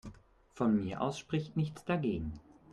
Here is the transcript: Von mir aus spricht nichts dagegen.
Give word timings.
Von 0.53 0.83
mir 0.83 0.99
aus 0.99 1.19
spricht 1.19 1.55
nichts 1.55 1.85
dagegen. 1.85 2.33